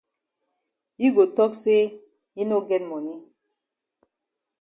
Yi 1.01 1.07
go 1.15 1.23
tok 1.35 1.51
say 1.63 1.81
yi 2.35 2.43
no 2.49 2.57
get 2.69 2.83
moni. 2.89 3.13